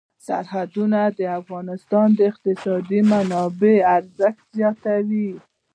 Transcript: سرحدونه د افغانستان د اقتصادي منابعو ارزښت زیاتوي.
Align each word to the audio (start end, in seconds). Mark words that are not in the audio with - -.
سرحدونه 0.27 0.99
د 1.19 1.21
افغانستان 1.39 2.07
د 2.17 2.19
اقتصادي 2.31 2.99
منابعو 3.11 3.85
ارزښت 3.97 4.45
زیاتوي. 4.57 5.29